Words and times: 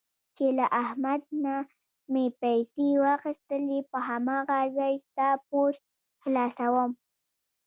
چې 0.35 0.45
له 0.57 0.65
احمد 0.83 1.21
نه 1.43 1.55
مې 2.11 2.25
پیسې 2.41 2.87
واخیستلې 3.05 3.79
په 3.91 3.99
هماغه 4.09 4.59
ځای 4.77 4.93
ستا 5.07 5.29
پور 5.47 5.71
خلاصوم. 6.23 6.91